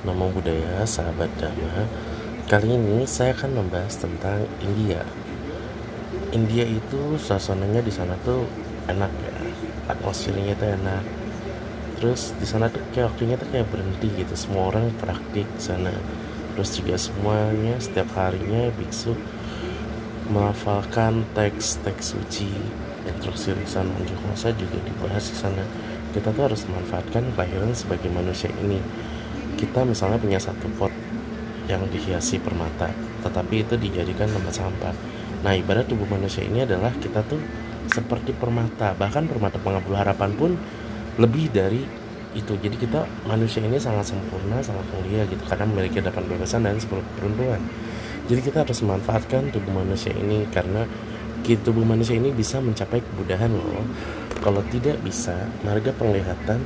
[0.00, 1.84] Namo Buddhaya, sahabat Dhamma.
[2.48, 5.04] Kali ini saya akan membahas tentang India.
[6.32, 8.48] India itu suasananya di sana tuh
[8.88, 9.36] enak ya,
[9.92, 11.04] atmosfernya tuh enak.
[12.00, 15.92] Terus di sana tuh kayak waktunya tuh kayak berhenti gitu, semua orang praktik sana.
[16.56, 19.12] Terus juga semuanya setiap harinya biksu
[20.32, 22.48] melafalkan teks-teks suci
[23.04, 24.16] instruksi lisan unjuk
[24.56, 25.64] juga dibahas di sana
[26.14, 28.78] kita tuh harus memanfaatkan kelahiran sebagai manusia ini
[29.56, 30.92] kita misalnya punya satu pot
[31.70, 32.90] yang dihiasi permata
[33.22, 34.94] tetapi itu dijadikan tempat sampah.
[35.44, 37.40] Nah ibarat tubuh manusia ini adalah kita tuh
[37.88, 38.96] seperti permata.
[38.96, 40.56] Bahkan permata pengabul harapan pun
[41.20, 41.84] lebih dari
[42.32, 42.54] itu.
[42.56, 47.02] Jadi kita manusia ini sangat sempurna sangat mulia gitu karena memiliki delapan bebasan dan sepuluh
[47.18, 47.60] peruntungan
[48.30, 50.86] jadi kita harus memanfaatkan tubuh manusia ini karena
[51.42, 53.82] tubuh manusia ini bisa mencapai kebudahan loh.
[54.38, 55.34] Kalau tidak bisa
[55.66, 56.62] marga penglihatan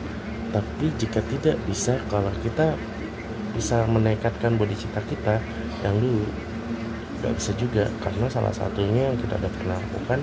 [0.55, 2.79] tapi jika tidak bisa kalau kita
[3.59, 5.43] bisa menekatkan body cita kita
[5.83, 6.23] yang dulu
[7.19, 7.91] nggak bisa juga.
[7.99, 10.21] Karena salah satunya yang kita udah pernah lakukan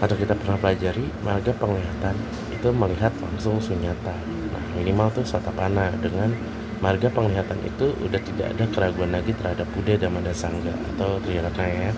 [0.00, 2.18] atau kita pernah pelajari marga penglihatan.
[2.50, 4.18] Itu melihat langsung sunyata.
[4.50, 6.34] Nah minimal tuh satapana dengan
[6.82, 11.92] marga penglihatan itu udah tidak ada keraguan lagi terhadap Buddha dan Sangga atau Triratna ya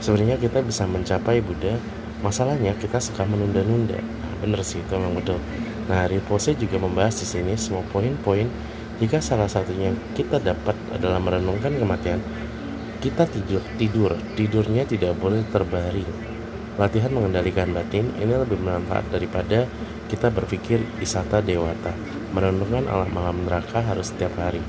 [0.00, 1.76] sebenarnya kita bisa mencapai Buddha
[2.24, 4.00] masalahnya kita suka menunda-nunda
[4.42, 5.38] bener sih itu memang betul.
[5.86, 8.50] Nah Rinpoche juga membahas di sini semua poin-poin.
[8.98, 12.18] Jika salah satunya kita dapat adalah merenungkan kematian
[12.98, 14.12] kita tidur tidur.
[14.34, 16.34] Tidurnya tidak boleh terbaring.
[16.78, 19.70] Latihan mengendalikan batin ini lebih bermanfaat daripada
[20.10, 21.94] kita berpikir wisata dewata.
[22.34, 24.62] Merenungkan alam malam neraka harus setiap hari.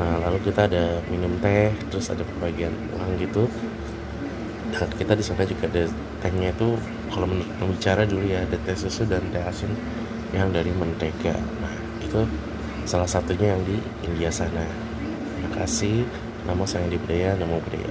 [0.00, 3.44] Nah lalu kita ada minum teh terus ada pembagian uang gitu
[4.72, 5.84] dan kita di sana juga ada
[6.24, 6.80] tehnya itu
[7.12, 9.68] kalau menurut pembicara dulu ya ada teh susu dan teh asin
[10.32, 11.36] yang dari mentega.
[11.60, 12.24] Nah itu
[12.88, 13.76] salah satunya yang di
[14.08, 14.64] India sana.
[15.36, 16.08] Terima kasih.
[16.42, 17.86] Namo sayang di budaya namo budaya